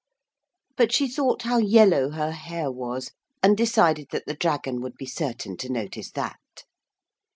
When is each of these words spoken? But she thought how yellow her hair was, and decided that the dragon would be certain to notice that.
But 0.77 0.91
she 0.91 1.07
thought 1.07 1.43
how 1.43 1.59
yellow 1.59 2.09
her 2.09 2.31
hair 2.31 2.71
was, 2.71 3.11
and 3.43 3.55
decided 3.55 4.07
that 4.09 4.25
the 4.25 4.33
dragon 4.33 4.81
would 4.81 4.95
be 4.97 5.05
certain 5.05 5.57
to 5.57 5.71
notice 5.71 6.09
that. 6.13 6.39